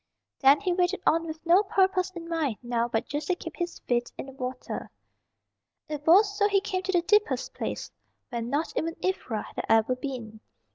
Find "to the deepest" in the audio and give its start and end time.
6.81-7.53